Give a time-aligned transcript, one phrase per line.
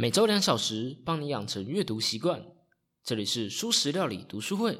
[0.00, 2.42] 每周两小时，帮你养成阅读习惯。
[3.04, 4.78] 这里是蔬食料理读书会。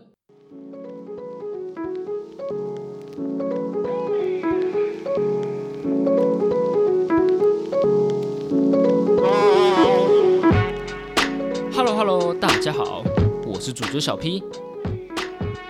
[11.71, 13.05] Hello Hello，大家好，
[13.45, 14.43] 我是主角小 P。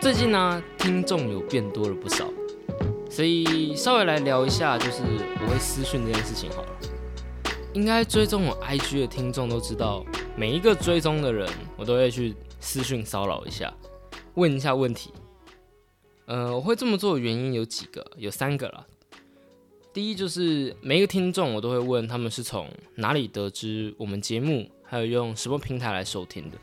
[0.01, 2.29] 最近呢，听众有变多了不少，
[3.11, 5.03] 所以稍微来聊一下，就是
[5.43, 6.80] 我会私讯这件事情好了。
[7.73, 10.05] 应该追踪我 IG 的听众都知道，
[10.37, 13.73] 每一个追踪的人，我都会去私讯骚扰一下，
[14.35, 15.13] 问一下问题。
[16.27, 18.85] 呃，我会这么做的原因有几个，有三个啦。
[19.93, 26.59] 第一就是每一个听众，我都会问他们是从哪里得知我们节目，还有用什么平台来收听的。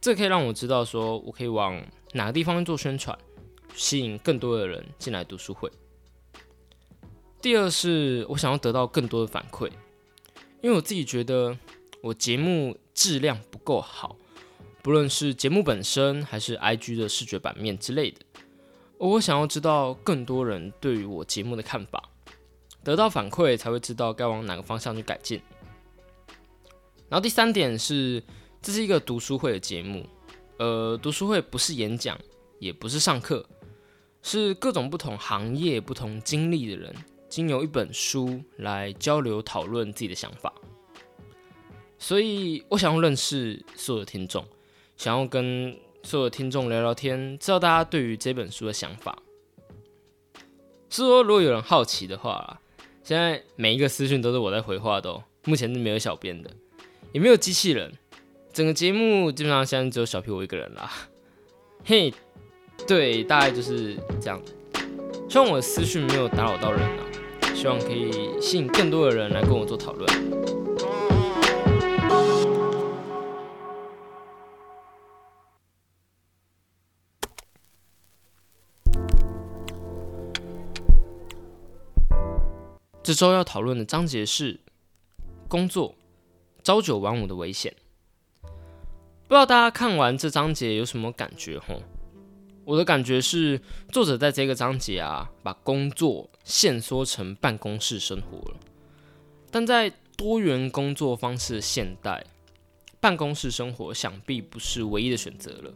[0.00, 1.80] 这可以让我知道，说我可以往
[2.14, 3.16] 哪个地方做宣传，
[3.74, 5.70] 吸引更多的人进来读书会。
[7.40, 9.70] 第二是我想要得到更多的反馈。
[10.66, 11.56] 因为我自己觉得
[12.00, 14.16] 我节目质量不够好，
[14.82, 18.18] 不论是节目本身还是 IG 的视觉版面之类的，
[18.98, 22.10] 我想要知道更多人对于我节目的看法，
[22.82, 25.40] 得到反馈才会知道该往哪个方向去改进。
[27.08, 28.20] 然后第三点是，
[28.60, 30.04] 这是一个读书会的节目，
[30.58, 32.18] 呃，读书会不是演讲，
[32.58, 33.48] 也不是上课，
[34.20, 36.92] 是各种不同行业、不同经历的人。
[37.36, 40.50] 经由一本书来交流讨论自己的想法，
[41.98, 44.42] 所以我想要认识所有的听众，
[44.96, 49.18] 想要跟所有的听众聊聊天，知道大家对于这本书的想法。
[50.88, 52.58] 是说，如果有人好奇的话，
[53.02, 56.50] 现在每一个私讯都是我在回话的哦，目前是没有小编的，
[57.12, 57.92] 也没有机器人，
[58.50, 60.90] 整个节目基本上现在只有小 P 我一个人啦。
[61.84, 62.14] 嘿，
[62.86, 64.40] 对，大概就是这样。
[65.28, 67.05] 希望我的私讯没有打扰到人啊。
[67.56, 70.06] 希望可以吸引更多的人来跟我做讨论。
[83.02, 84.60] 这周要讨论的章节是
[85.48, 85.94] 工作
[86.62, 87.74] 朝九晚五的危险。
[88.42, 91.58] 不知道大家看完这章节有什么感觉？
[91.58, 91.80] 吼？
[92.66, 93.60] 我的感觉是，
[93.92, 98.56] 作者在这个章节啊，把工作限缩成办公室生活了。
[99.52, 102.26] 但在多元工作方式的现代，
[102.98, 105.72] 办公室生活想必不是唯一的选择了。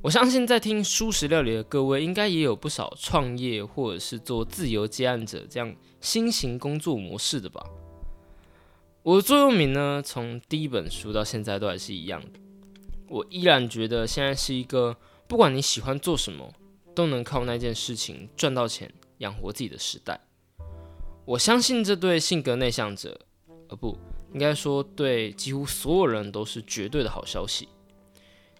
[0.00, 7.60] 我相信在听舒食料理的各位，应该也有不少创业或者是做自由接案者这样新型工作模式的吧。
[9.02, 12.38] 我的座右铭呢，从第一本书到现在都还是一样的。
[13.08, 14.96] 我依然觉得现在是一个。
[15.30, 16.52] 不管你喜欢做什么，
[16.92, 20.20] 都能靠那件事情赚到钱养活自己的时代。
[21.24, 23.16] 我相信这对性格内向者，
[23.68, 23.96] 呃，不
[24.32, 27.68] 应该说对几乎所有人都是绝对的好消息。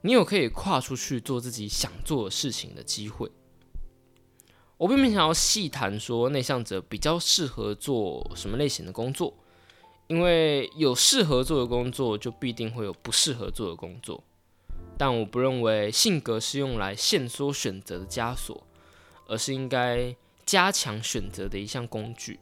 [0.03, 3.28] 你有可以跨出去做自己想做的事情的机会。
[4.76, 9.34] 我并没想要细谈说内向者比较适合做什么类型的工作，
[10.06, 14.22] 因为有适合做的工作，就必定会有不适合做的工作。
[15.00, 18.66] 但我不认为性格是用来限缩选择的枷锁，
[19.28, 22.38] 而是应该加强选择的一项工具。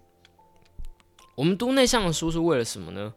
[1.37, 3.15] 我们读内向的书是为了什么呢？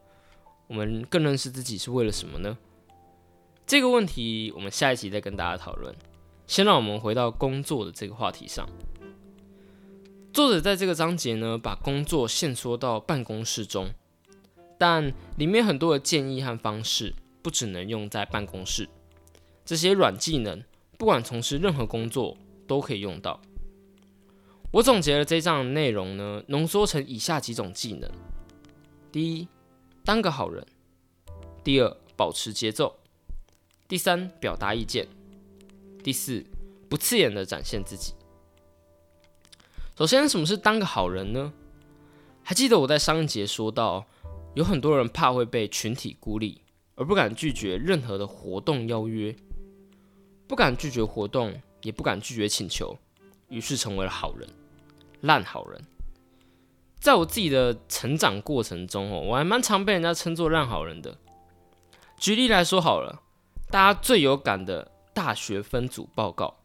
[0.67, 2.55] 我们更认识自己是为了什么呢？
[3.65, 5.95] 这个问题我们下一集再跟大家讨论。
[6.45, 8.69] 先让我们回到工作的这个话题上。
[10.31, 13.89] 作者在这个章节呢，把工作限缩到办公室中，
[14.77, 18.87] 但里面很多的建议和方式不只能用在办公室。
[19.63, 20.63] 这些软技能，
[20.97, 23.39] 不管从事任何工作都可以用到。
[24.71, 28.09] 我总结了这章的内容呢，浓缩成以下几种技能：
[29.11, 29.47] 第一，
[30.05, 30.63] 当个好人；
[31.63, 32.95] 第二，保持节奏；
[33.87, 35.05] 第三，表达意见；
[36.01, 36.45] 第四，
[36.89, 38.13] 不刺眼的展现自己。
[39.97, 41.51] 首先，什么是当个好人呢？
[42.41, 44.05] 还记得我在上一节说到，
[44.55, 46.61] 有很多人怕会被群体孤立，
[46.95, 49.35] 而不敢拒绝任何的活动邀约。
[50.51, 52.97] 不敢拒绝活动，也不敢拒绝请求，
[53.47, 54.49] 于是成为了好人，
[55.21, 55.81] 烂好人。
[56.99, 61.17] 在我自己的成长过程中哦，我还蛮常被人家称作烂好人的。
[62.17, 63.21] 举例来说好了，
[63.69, 66.57] 大家最有感的大学分组报告，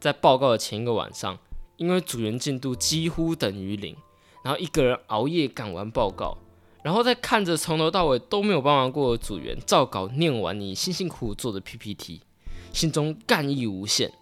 [0.00, 1.38] 在报告的前一个晚上，
[1.76, 3.96] 因为组员进度几乎等于零，
[4.42, 6.36] 然后一个人熬夜赶完报告，
[6.82, 12.22] 然后再看着从头到尾都没有帮忙过的组员照稿念完你辛辛苦苦做的 PPT。
[12.76, 14.12] 心中干意无限，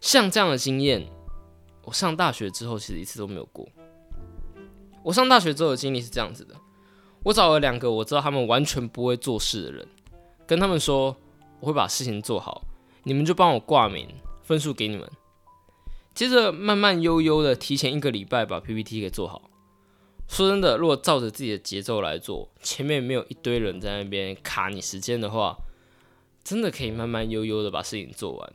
[0.00, 1.06] 像这样的经验，
[1.84, 3.68] 我上大学之后其实一次都没有过。
[5.02, 6.54] 我上大学之后的经历是这样子的：
[7.22, 9.86] 我找了两个我知道他们完全不会做事的人，
[10.46, 11.14] 跟他们说
[11.60, 12.62] 我会把事情做好，
[13.02, 14.08] 你们就帮我挂名，
[14.42, 15.06] 分数给你们。
[16.14, 19.50] 接着慢慢悠悠的提前一个礼拜把 PPT 给做好。
[20.28, 25.54] 说真的，如果照着自己的节奏来做，前面没有一堆人在那边卡你时间的话，
[26.42, 28.52] 真的可以慢慢悠悠的把事情做完。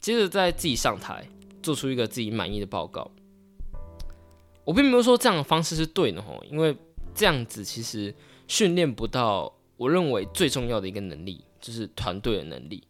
[0.00, 1.28] 接着再自己上台，
[1.62, 3.10] 做出一个自己满意的报告。
[4.64, 6.76] 我并没有说这样的方式是对的吼，因为
[7.14, 8.14] 这样子其实
[8.48, 12.86] 训练不到我认为最重要的一个能力，就是团队的能力。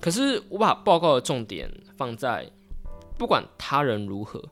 [0.00, 2.50] 可是我把报告的重点放在。
[3.18, 4.42] 不管他人如何，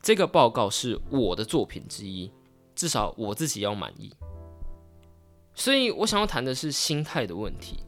[0.00, 2.32] 这个报告是我的作品之一，
[2.74, 4.10] 至少我自己要满意。
[5.58, 7.80] 所以我想要谈的是心态的问题。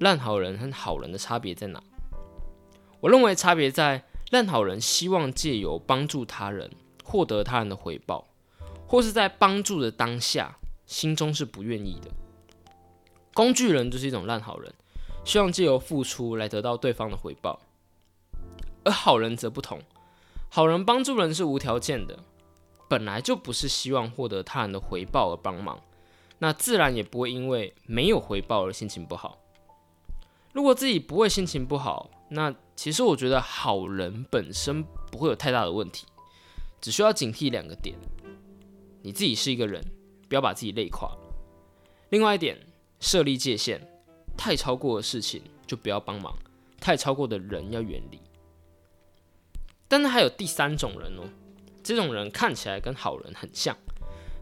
[0.00, 1.82] 烂好人和好人的差别在哪？
[3.00, 6.70] 我认为差别在烂好人希望借由帮助他人
[7.02, 8.28] 获得他人的回报，
[8.86, 12.10] 或是在帮助的当下心中是不愿意的。
[13.32, 14.70] 工具人就是一种烂好人，
[15.24, 17.60] 希望借由付出来得到对方的回报。
[18.84, 19.80] 而好人则不同，
[20.50, 22.18] 好人帮助人是无条件的，
[22.88, 25.80] 本来就不是希望获得他人的回报而帮忙，
[26.40, 29.38] 那自然也不会因为没有回报而心情不好。
[30.52, 34.82] 如果自己不会心情不好，那其实我觉得好人本身
[35.12, 36.06] 不会有太大的问题，
[36.80, 37.94] 只需要警惕两个点：
[39.02, 39.84] 你自己是一个人，
[40.28, 41.10] 不要把自己累垮；
[42.08, 42.58] 另外一点，
[42.98, 43.80] 设立界限，
[44.36, 46.34] 太超过的事情就不要帮忙，
[46.80, 48.18] 太超过的人要远离。
[49.86, 51.28] 但是还有第三种人哦，
[51.84, 53.76] 这种人看起来跟好人很像，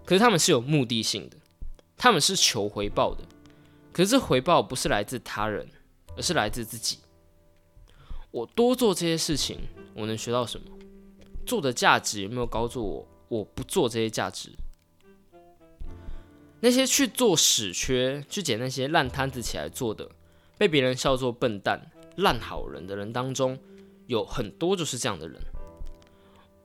[0.07, 1.37] 可是他们是有目的性的，
[1.99, 3.25] 他们是求回报的，
[3.93, 5.69] 可是这回报不是来自他人，
[6.17, 7.01] 而是来自自己。
[8.31, 9.59] 我多做这些事情，
[9.95, 10.67] 我能学到什么？
[11.45, 13.09] 做的价值有没有高过我？
[13.29, 14.51] 我不做这些价值，
[16.61, 20.11] 那些去做屎缺、去捡那些烂摊子起来做的，
[20.57, 23.59] 被别人笑作笨蛋、烂好人的人当中。
[24.07, 25.39] 有很多就是这样的人，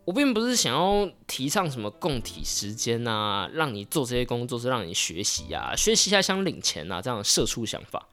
[0.06, 8.08] 我并不是想要提倡什么供体时间啊，让你做这些工作是让你学习啊，学习还想领钱啊这样的社畜想法，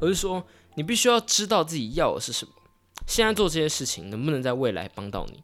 [0.00, 0.44] 而是说
[0.74, 2.52] 你必须要知道自己要的是什么，
[3.06, 5.42] 现在做这些事情能不能在未来帮到你？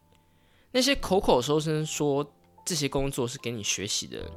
[0.72, 2.34] 那些口口声声说
[2.66, 4.30] 这些工作是给你学习的人，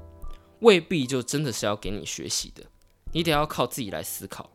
[0.61, 2.63] 未必就真的是要给你学习的，
[3.11, 4.49] 你得要靠自己来思考，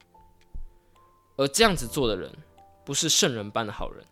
[1.37, 2.33] 而这样子做的人，
[2.85, 4.03] 不是圣人般的好人。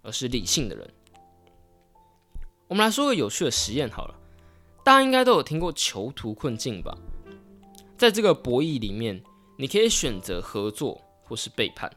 [0.00, 0.88] 而是理性的人。
[2.68, 4.14] 我们来说个有趣的实验好了，
[4.84, 6.94] 大家应该都有听过囚徒困境吧？
[7.96, 9.22] 在这个博弈里面，
[9.56, 11.90] 你可以选择合作或是背叛。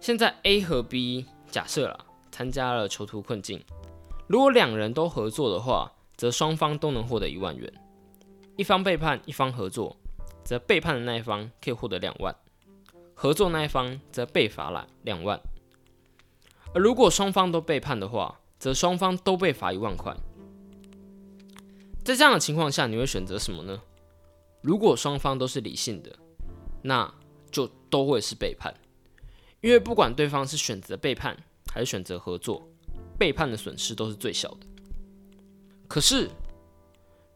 [0.00, 3.62] 现在 A 和 B 假设了参加了囚徒困境，
[4.26, 7.70] 如果两人都合作的话，则双方都能获得一万元；
[8.56, 9.94] 一方背叛，一方合作，
[10.44, 12.34] 则背叛的那一方可以获得两万，
[13.12, 15.38] 合作那一方则被罚了两万。
[16.72, 20.16] 而如果双方都背叛的话，则双方都被罚一万块。
[22.02, 23.78] 在这样的情况下，你会选择什么呢？
[24.62, 26.18] 如果双方都是理性的，
[26.80, 27.14] 那
[27.50, 28.72] 就都会是背叛，
[29.60, 31.36] 因为不管对方是选择背叛
[31.70, 32.66] 还是选择合作，
[33.18, 34.66] 背叛的损失都是最小的。
[35.86, 36.30] 可是，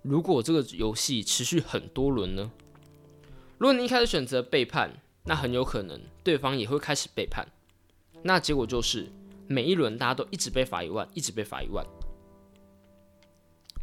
[0.00, 2.50] 如果这个游戏持续很多轮呢？
[3.58, 7.46] 如果你一开始选择背叛，那很有可能对方也会开始背叛，
[8.22, 9.12] 那结果就是。
[9.48, 11.84] 每一轮大家都一直被罚一万，一直被罚一万。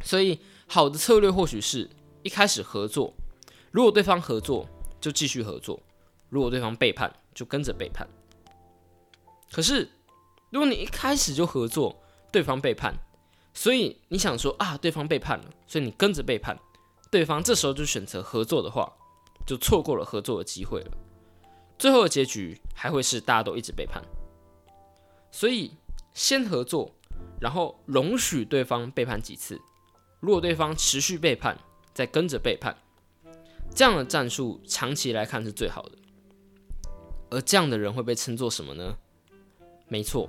[0.02, 1.90] 所以好的策略或许是
[2.22, 3.12] 一开始合作，
[3.70, 4.68] 如果对方合作
[5.00, 5.80] 就继续合作，
[6.28, 8.08] 如果对方背叛就跟着背叛。
[9.50, 9.88] 可是
[10.50, 12.94] 如果你一开始就合作，对方背叛，
[13.54, 16.58] 所以你想说啊，对方背叛了，所以你跟着背叛，
[17.10, 18.92] 对方这时候就选择合作的话，
[19.46, 20.90] 就错过了合作的机会了。
[21.78, 24.02] 最后的结局还会是大家都一直背叛。
[25.36, 25.70] 所以，
[26.14, 26.90] 先合作，
[27.38, 29.60] 然后容许对方背叛几次。
[30.18, 31.58] 如果对方持续背叛，
[31.92, 32.74] 再跟着背叛，
[33.74, 35.98] 这样的战术长期来看是最好的。
[37.28, 38.96] 而这样的人会被称作什么呢？
[39.88, 40.26] 没错，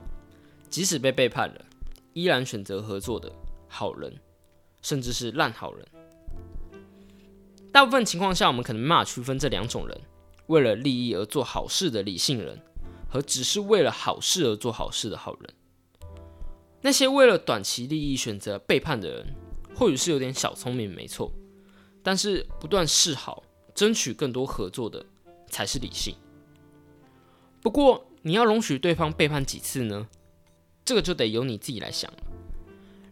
[0.69, 1.65] 即使被背叛了，
[2.11, 3.31] 依然选择合作的
[3.69, 4.13] 好人，
[4.81, 5.87] 甚至是烂好人。
[7.71, 10.01] 大部分情况下，我们可能没法区分这两种人：
[10.47, 12.61] 为了利益而做好事的理性人。
[13.07, 15.53] 和只是为了好事而做好事的好人，
[16.81, 19.35] 那些为了短期利益选择背叛的人，
[19.75, 21.31] 或许是有点小聪明，没错。
[22.03, 23.43] 但是不断示好，
[23.75, 25.05] 争取更多合作的，
[25.49, 26.15] 才是理性。
[27.61, 30.07] 不过，你要容许对方背叛几次呢？
[30.85, 32.17] 这个就得由你自己来想了。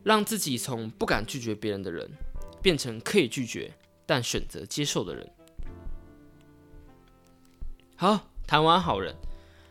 [0.04, 2.10] 让自己从不敢拒绝别人的人，
[2.62, 3.74] 变成可以拒绝
[4.06, 5.30] 但选择接受的人。
[7.98, 9.16] 好，谈完好人，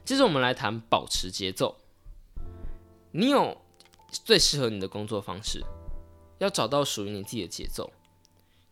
[0.05, 1.77] 接着我们来谈保持节奏。
[3.13, 3.57] 你有
[4.11, 5.65] 最适合你的工作方式，
[6.39, 7.91] 要找到属于你自己的节奏。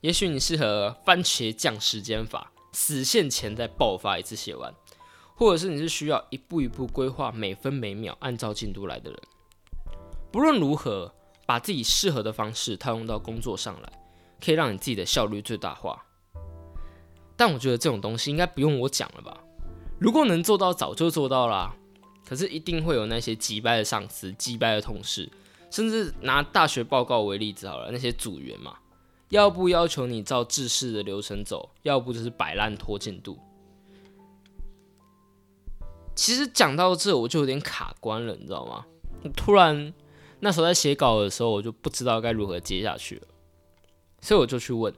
[0.03, 4.75] 也许你适合番茄酱时间法，死线前再爆发一次写完，
[5.35, 9.19] 或者是你是需要一步一步规划，每分每秒按照进度来的人。
[10.31, 11.15] 不论如何，
[11.47, 13.93] 把自己适合的方式套用到工作上来，
[14.45, 16.05] 可以让你自己的效率最大化。
[17.37, 19.43] 但我觉得这种东西应该不用我讲了吧？
[20.03, 21.77] 如果能做到，早就做到啦。
[22.27, 25.31] 可是一定会有那些击败的上司、击败的同事，
[25.71, 28.79] 甚至拿大学报告为例子好了，那些组员嘛，
[29.29, 33.39] 要不要求你照制式的流程走，要不就是摆烂拖进度。
[36.17, 38.85] 其实讲到这，我就有点卡关了，你知道吗？
[39.37, 39.95] 突然
[40.41, 43.29] 那时候在写稿的时候，我就不知道该如何接下去了，
[44.21, 44.93] 所以我就去问，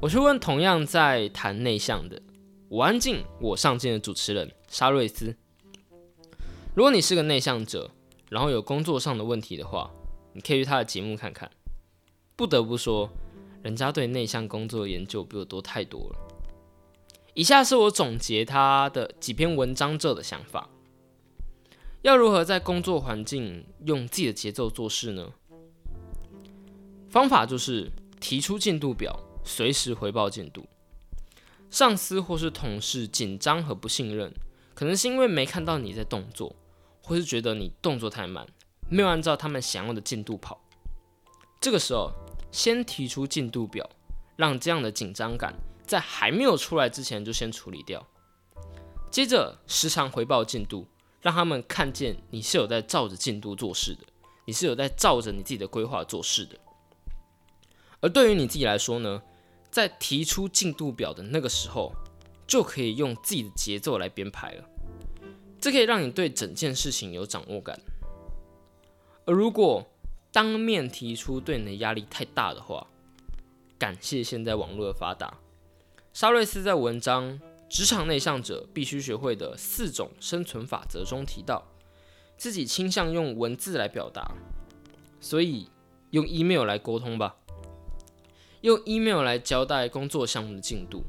[0.00, 2.22] 我去问同样在谈内向的
[2.70, 5.36] 我安静我上进的主持人沙瑞斯。
[6.72, 7.90] 如果你是个内向者，
[8.28, 9.90] 然后有工作上的问题的话，
[10.34, 11.50] 你可以去他的节目看看。
[12.36, 13.10] 不得不说，
[13.64, 16.16] 人家对内向工作的研究比我多太多了。
[17.34, 20.70] 以下是我总结他的几篇文章这的想法：
[22.02, 25.32] 要如何在工作环境用自己的节奏做事呢？
[27.08, 30.64] 方法就是提出进度表，随时回报进度。
[31.70, 34.32] 上司或是同事紧张和不信任。
[34.74, 36.56] 可能是因为没看到你在动作，
[37.02, 38.46] 或是觉得你动作太慢，
[38.88, 40.58] 没有按照他们想要的进度跑。
[41.60, 42.10] 这个时候，
[42.50, 43.88] 先提出进度表，
[44.36, 45.54] 让这样的紧张感
[45.86, 48.06] 在还没有出来之前就先处理掉。
[49.10, 50.86] 接着，时常回报进度，
[51.20, 54.06] 让他们看见你是有在照着进度做事的，
[54.46, 56.58] 你是有在照着你自己的规划做事的。
[58.00, 59.20] 而对于你自己来说呢，
[59.70, 61.92] 在提出进度表的那个时候，
[62.46, 64.64] 就可以用自己的节奏来编排了。
[65.60, 67.78] 这可以让你对整件事情有掌握感，
[69.26, 69.86] 而如果
[70.32, 72.86] 当面提出对你的压力太大的话，
[73.78, 75.38] 感谢现在网络的发达。
[76.12, 81.62] 沙瑞斯在文章《职场内向者必须学会的四种生存法则》中提到，
[82.36, 84.32] 自己倾向用文字来表达，
[85.20, 85.68] 所以
[86.10, 87.36] 用 email 来沟通吧，
[88.62, 91.02] 用 email 来交代工作项目的进度，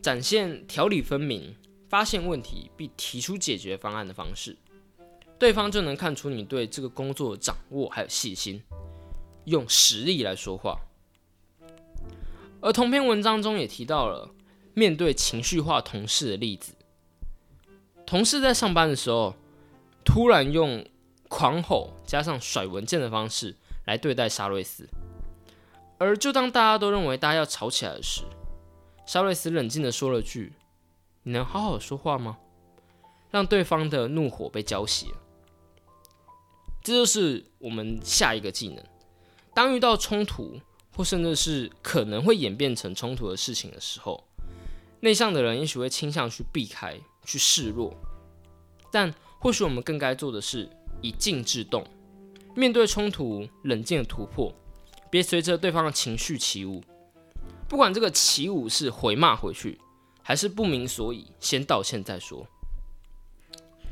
[0.00, 1.54] 展现条理分明。
[1.88, 4.56] 发现问题并提出解决方案的方式，
[5.38, 8.60] 对方就能看出你对这个工作的掌握还有细心，
[9.44, 10.80] 用实力来说话。
[12.60, 14.28] 而同篇文章中也提到了
[14.74, 16.74] 面对情绪化同事的例子，
[18.04, 19.36] 同事在上班的时候
[20.04, 20.84] 突然用
[21.28, 24.88] 狂吼加上甩文件的方式来对待沙瑞斯，
[25.98, 28.22] 而就当大家都认为大家要吵起来时，
[29.06, 30.52] 沙瑞斯冷静的说了句。
[31.22, 32.38] 你能好好说话吗？
[33.32, 35.16] 让对方的怒火被浇熄了。
[36.84, 38.84] 这就是我们下一个技能。
[39.52, 40.60] 当遇到冲突，
[40.94, 44.22] 或甚至是可能会演变成冲突的事情的时候，
[45.00, 47.92] 内向的人也许会倾向去避开、去示弱。
[48.92, 50.70] 但或许我们更该做的是
[51.02, 51.84] 以静制动，
[52.54, 54.54] 面对冲突，冷静的突破，
[55.10, 56.82] 别随着对方的情绪起舞。
[57.68, 59.78] 不管这个起舞是回骂回去。
[60.28, 62.48] 还是不明所以，先道歉再说。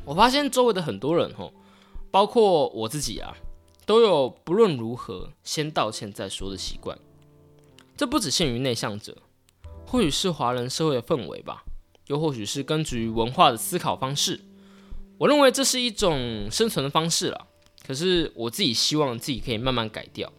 [0.05, 1.55] 我发现周围的很多人吼，
[2.11, 3.37] 包括我自己啊，
[3.87, 6.99] 都有不论如何先道歉再说的习惯。
[7.97, 9.19] 这不只限于内向者，
[9.87, 11.63] 或许是华人社会的氛围吧，
[12.09, 14.41] 又或许是根植于文化的思考方式。
[15.19, 17.47] 我认为这是一种生存的方式了。
[17.87, 20.33] 可是我自己希望自己可以慢慢改掉，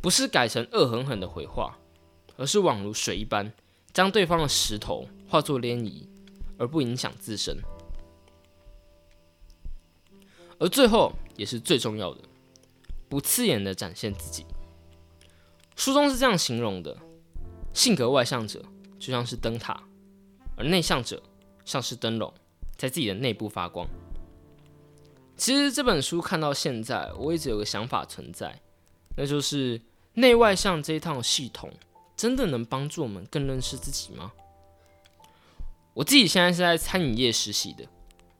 [0.00, 1.78] 不是改成恶狠狠的回话，
[2.36, 3.52] 而是宛如水一般。
[3.92, 6.06] 将对方的石头化作涟漪，
[6.58, 7.56] 而不影响自身。
[10.58, 12.20] 而最后也是最重要的，
[13.08, 14.44] 不刺眼的展现自己。
[15.76, 16.94] 书中是这样形容的：
[17.72, 18.62] 性格外向者
[18.98, 19.82] 就像是灯塔，
[20.58, 21.22] 而内向者
[21.64, 22.30] 像是灯笼，
[22.76, 23.88] 在自己的内部发光。
[25.38, 28.60] 其实这本书看到现在，我一直有个想法存在，
[29.16, 29.80] 那就是
[30.14, 31.72] 内外向这一套系统。
[32.16, 34.32] 真的能帮助我们更认识自己吗？
[35.92, 37.86] 我自己现在是在餐饮业实习的，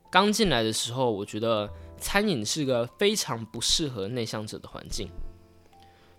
[0.09, 1.69] 刚进来的时候，我觉得
[1.99, 5.07] 餐饮是个非常不适合内向者的环境，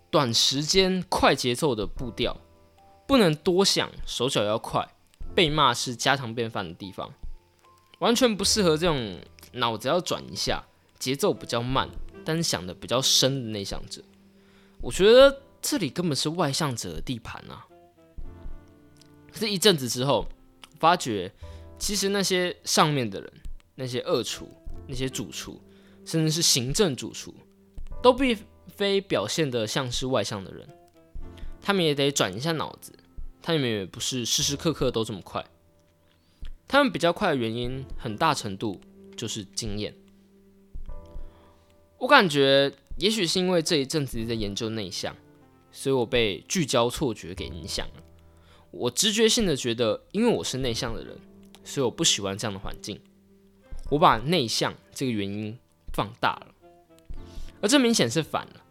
[0.09, 2.37] 短时间、快节奏的步调，
[3.09, 4.87] 不能多想，手脚要快，
[5.35, 7.13] 被骂是家常便饭的地方，
[7.99, 9.19] 完全不适合这种
[9.51, 10.65] 脑子要转一下、
[10.97, 11.91] 节奏比较慢，
[12.25, 14.01] 但是想的比较深的内向者。
[14.81, 15.43] 我觉得。
[15.61, 17.67] 这里根本是外向者的地盘啊。
[19.33, 20.25] 可是，一阵子之后，
[20.79, 21.31] 发觉
[21.81, 23.33] 其实那些上面的人，
[23.75, 24.49] 那些二厨、
[24.87, 25.61] 那些主厨，
[26.05, 27.35] 甚至是行政主厨，
[28.01, 30.67] 都并非表现的像是外向的人。
[31.61, 32.93] 他们也得转一下脑子，
[33.43, 35.45] 他们也不是时时刻刻都这么快。
[36.69, 38.81] 他们比较快的原因，很大程度
[39.17, 39.93] 就是经验。
[41.99, 45.15] 我感觉，也许是因为这一阵子在研究内向，
[45.71, 48.03] 所以我被聚焦错觉给影响了。
[48.71, 51.17] 我直觉性的觉得，因为我是内向的人，
[51.65, 53.01] 所以我不喜欢这样的环境。
[53.91, 55.57] 我把内向这个原因
[55.93, 56.49] 放大了，
[57.63, 58.65] 而这明显是反了。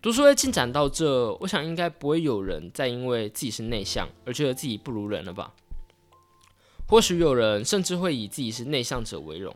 [0.00, 5.52] 读书会进展到这，我想应该不会有人再因为自己是内向而觉得自己不如人了吧？
[6.86, 9.54] 或许有人甚至会以自己是内向者为荣，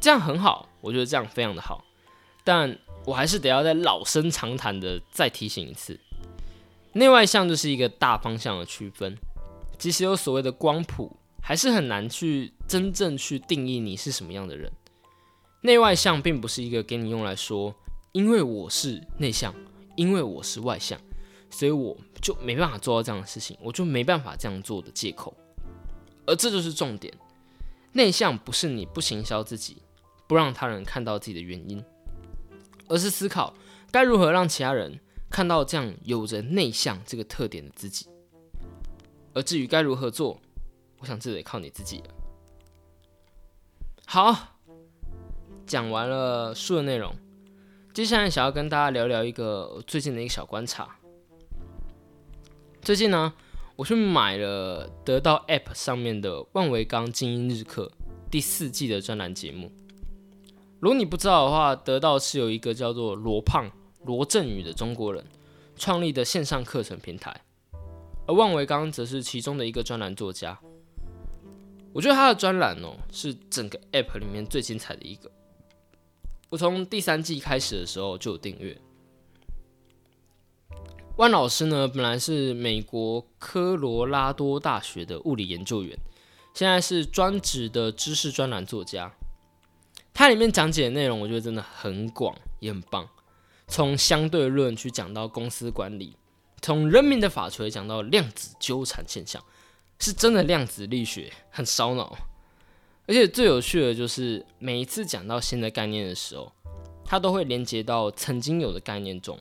[0.00, 1.84] 这样很好，我觉得这样非常的好。
[2.44, 5.98] 但我还是得要再老生常谈的再提醒一次。
[6.92, 9.16] 内外向就是一个大方向的区分，
[9.76, 14.70] 即使有所谓的光谱，还是很难去真正去定义你是什么样的人。
[15.62, 17.74] 内外向并不是一个给你用来说，
[18.12, 19.52] 因为我是内向，
[19.96, 21.00] 因为我是外向，
[21.50, 25.34] 所以我就没办法做到这样的事情，我就没办法这样做的借口。
[26.26, 27.12] 而这就是重点，
[27.92, 29.78] 内向不是你不行销自己，
[30.28, 31.82] 不让他人看到自己的原因，
[32.88, 33.54] 而是思考
[33.90, 35.00] 该如何让其他人。
[35.30, 38.06] 看到这样有着内向这个特点的自己，
[39.32, 40.40] 而至于该如何做，
[41.00, 42.04] 我想这得靠你自己了。
[44.06, 44.56] 好，
[45.66, 47.12] 讲完了书的内容，
[47.92, 51.00] 接下来想要跟大家聊聊一个最近的一个小观察。
[52.80, 53.34] 最近呢，
[53.74, 57.90] 我去买了得到 App 上面的《万维钢精英日课》
[58.30, 59.72] 第四季的专栏节目。
[60.80, 63.70] 如果你不知道的话，得到是有一个叫做罗胖。
[64.06, 65.24] 罗振宇的中国人
[65.76, 67.34] 创立的线上课程平台，
[68.26, 70.60] 而万维刚则是其中的一个专栏作家。
[71.94, 75.30] 我觉得他的专栏哦，是整个 App 里面最精彩的一个。
[76.50, 78.78] 我从第三季开始的时候就有订阅。
[81.16, 85.98] 万老师呢，本来是美国科罗拉多大学的物理研究员，
[86.52, 89.10] 现在是专职的知识专栏作家。
[90.14, 93.06] 它里面讲解的内容，我觉得真的很广，也很棒。
[93.66, 96.16] 从相对论去讲到公司管理，
[96.62, 99.42] 从人民的法锤讲到量子纠缠现象，
[99.98, 102.16] 是真的量子力学很烧脑。
[103.06, 106.52] 而且最有趣的就是，每一次讲到新的概念的时候，
[107.04, 109.38] 他都会连接到曾经有的概念中。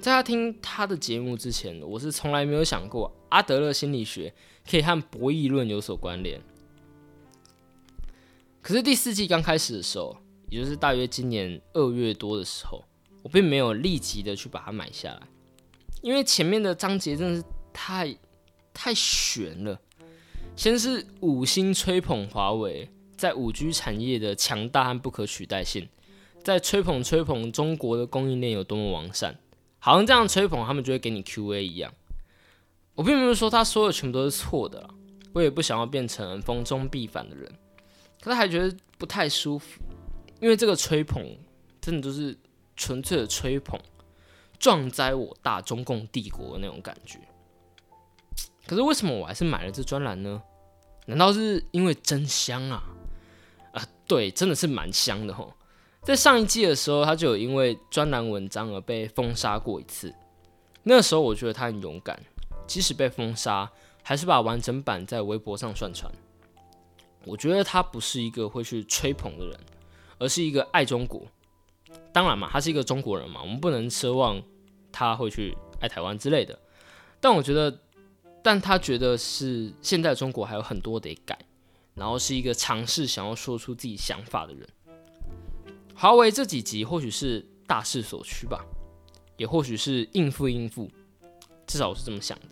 [0.00, 4.34] 在他听他的节目之前，我是从来没有想过阿德勒心理学
[4.68, 6.40] 可以和博弈论有所关联。
[8.62, 10.16] 可是第四季刚开始的时候，
[10.48, 12.82] 也就是大约今年二月多的时候。
[13.22, 15.22] 我并没有立即的去把它买下来，
[16.00, 18.16] 因为前面的章节真的是太
[18.74, 19.80] 太悬了。
[20.56, 25.88] 先是五星吹捧华为在五 G 产业的强大和不可取代性，
[26.42, 29.38] 在吹捧吹捧中国的供应链有多么完善，
[29.78, 31.94] 好像这样吹捧他们就会给你 QA 一样。
[32.96, 34.90] 我并没有说他说的全部都是错的，
[35.32, 37.48] 我也不想要变成逢中必反的人，
[38.22, 39.82] 可是还觉得不太舒服，
[40.40, 41.36] 因为这个吹捧
[41.80, 42.38] 真的就是。
[42.74, 43.78] 纯粹的吹捧，
[44.58, 47.18] 壮哉我大中共帝国的那种感觉。
[48.66, 50.42] 可是为什么我还是买了这专栏呢？
[51.06, 52.82] 难道是因为真香啊？
[53.72, 55.52] 啊，对，真的是蛮香的吼。
[56.02, 60.12] 在上一季的时候，他就有因为专栏文章而被封杀过一次。
[60.84, 62.18] 那时候我觉得他很勇敢，
[62.66, 63.70] 即使被封杀，
[64.02, 66.10] 还是把完整版在微博上上传。
[67.24, 69.60] 我觉得他不是一个会去吹捧的人，
[70.18, 71.22] 而是一个爱中国。
[72.12, 74.42] 当然嘛，他是一个中国人嘛，我们不能奢望
[74.90, 76.58] 他会去爱台湾之类的。
[77.20, 77.78] 但我觉得，
[78.42, 81.38] 但他觉得是现在中国还有很多得改，
[81.94, 84.68] 然后是一个尝试想要说出自己想法的人。
[85.94, 88.64] 华为这几集或许是大势所趋吧，
[89.36, 90.90] 也或许是应付应付，
[91.66, 92.46] 至少我是这么想的。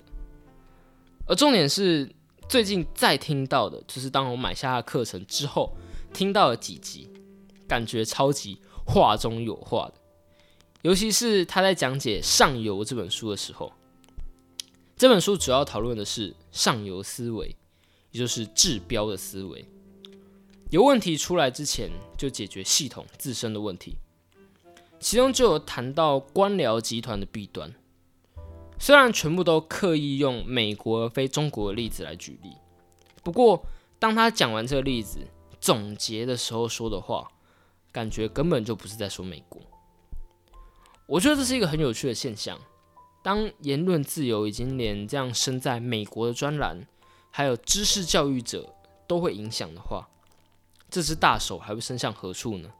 [1.26, 2.08] 而重点是，
[2.50, 5.72] 最近再听到的，就是当我买下他课程之后，
[6.12, 7.08] 听到了几集，
[7.68, 8.58] 感觉超级。
[8.84, 9.94] 话中有话的，
[10.82, 13.72] 尤其是他在讲解《上游》这本书的时候，
[14.96, 17.54] 这本书主要讨论的是上游思维，
[18.10, 19.64] 也就是治标的思维。
[20.70, 23.94] 有问题出来之前，就解决系统自身的问题。
[24.98, 27.72] 其中就有谈到官僚集团的弊端，
[28.80, 32.56] 虽然全部都刻意用美国而非中国的例子来举例，
[33.22, 33.64] 不过
[34.00, 35.20] 当他讲完这个例子
[35.60, 37.30] 总结的时候说的话。
[37.92, 39.60] 感觉根本就不是在说美国。
[41.06, 42.56] 我觉得这是一个很有趣的现象。
[43.20, 46.86] 当言论自由已经连这样身在美国的专栏，
[47.32, 48.72] 还有知识教育者
[49.08, 50.08] 都会影响的话，
[50.88, 52.70] 这只大手还会伸向何处呢？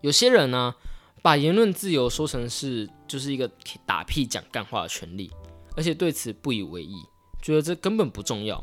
[0.00, 0.74] 有些人呢，
[1.24, 3.50] 把言论自由说成是就是一个
[3.86, 5.30] 打屁讲干话的权利，
[5.74, 6.94] 而且对此不以为意，
[7.40, 8.62] 觉得这根本不重要。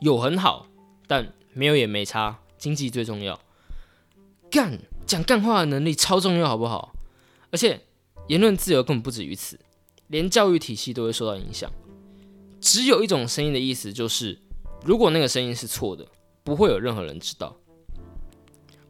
[0.00, 0.66] 有很好，
[1.06, 3.38] 但没有也没差，经济最重要。
[4.50, 6.94] 干讲干话的能力超重要，好不好？
[7.50, 7.82] 而且。
[8.26, 9.60] 言论自由根本不止于此，
[10.06, 11.70] 连教育体系都会受到影响。
[12.58, 14.40] 只有一种声音的意思就是，
[14.82, 16.08] 如果那个声音是错的，
[16.42, 17.54] 不会有任何人知道。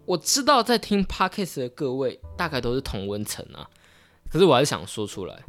[0.06, 3.68] 我知道在听 podcast 的各位大概都是同温层啊，
[4.30, 5.42] 可是我还是想说出来。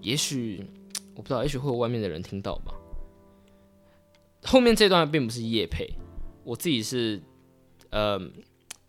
[0.00, 0.64] 也许
[1.16, 2.72] 我不知道，也许会有外面的人听到吧。
[4.44, 5.88] 后面这段并不是叶配，
[6.44, 7.20] 我自己是
[7.90, 8.18] 呃，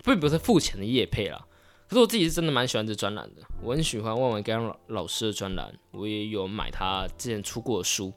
[0.03, 1.43] 并不是付钱的叶配啦。
[1.87, 8.13] 可是我自己是真的蛮喜欢这专栏的，我很喜欢万万刚老老师的专栏，我也有买他之前出过的书。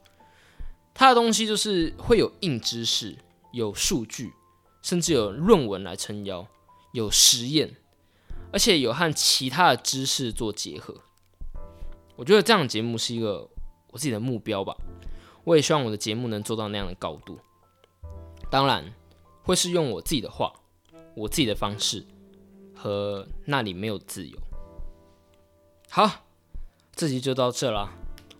[0.93, 3.17] 他的东西就是会有硬知识、
[3.55, 4.31] 有数据，
[4.83, 6.47] 甚至有论文来撑腰，
[6.93, 7.77] 有实验，
[8.53, 10.95] 而且有和其他的知识做结合。
[12.17, 13.51] 我觉得这样的节目是一个
[13.91, 14.77] 我自己的目标吧，
[15.45, 17.39] 我也希望我的节目能做到那样的高度。
[18.51, 18.95] 当然，
[19.43, 20.53] 会是用我自己的话，
[21.17, 22.07] 我自己的方式。
[22.75, 24.37] 和那里没有自由。
[25.89, 26.25] 好，
[26.97, 27.89] 这集就到这了，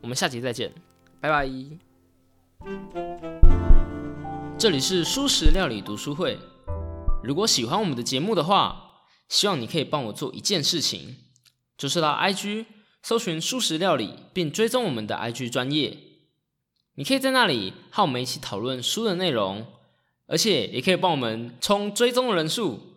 [0.01, 0.73] 我们下集再见，
[1.21, 1.49] 拜拜。
[4.59, 6.37] 这里是舒食料理读书会，
[7.23, 11.17] 如果喜欢我们的节目的话，希望你可以帮我做一件事情，
[11.79, 12.67] 就是到 IG
[13.03, 15.97] 搜寻素食料理，并追踪我们的 IG 专业。
[16.97, 19.65] 你可以在那里和我们一起讨论书的内容，
[20.27, 22.92] 而且也可以帮我们冲追踪的人数。